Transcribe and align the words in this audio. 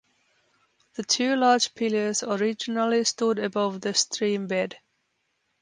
The 0.95 1.03
two 1.03 1.35
large 1.35 1.75
pillars 1.75 2.23
originally 2.23 3.03
stood 3.03 3.37
above 3.37 3.81
the 3.81 3.89
streambed. 3.93 4.73